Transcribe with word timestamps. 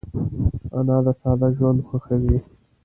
انا 0.77 0.97
د 1.05 1.07
ساده 1.21 1.47
ژوند 1.57 1.79
خوښوي 1.87 2.37